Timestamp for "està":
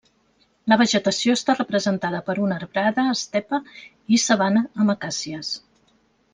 1.39-1.55